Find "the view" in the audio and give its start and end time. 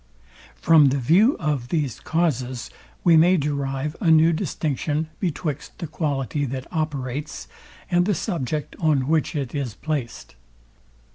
0.89-1.37